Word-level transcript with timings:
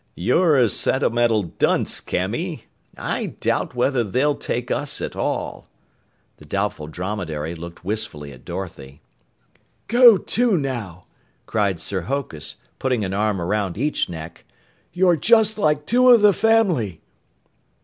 "You're 0.15 0.57
a 0.57 0.67
sentimental 0.67 1.43
dunce, 1.43 1.99
Camy. 2.01 2.63
I 2.97 3.35
doubt 3.39 3.75
whether 3.75 4.03
they'll 4.03 4.33
take 4.33 4.71
us 4.71 4.99
at 4.99 5.15
all!" 5.15 5.67
The 6.37 6.45
Doubtful 6.45 6.87
Dromedary 6.87 7.53
looked 7.53 7.85
wistfully 7.85 8.31
at 8.31 8.43
Dorothy. 8.43 9.03
"Go 9.87 10.17
to, 10.17 10.57
now!" 10.57 11.05
cried 11.45 11.79
Sir 11.79 12.01
Hokus, 12.01 12.55
putting 12.79 13.05
an 13.05 13.13
arm 13.13 13.39
around 13.39 13.77
each 13.77 14.09
neck. 14.09 14.43
"You're 14.91 15.17
just 15.17 15.59
like 15.59 15.85
two 15.85 16.09
of 16.09 16.21
the 16.21 16.33
family!" 16.33 16.99